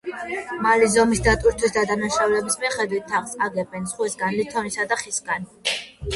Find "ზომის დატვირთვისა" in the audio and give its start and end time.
0.95-1.73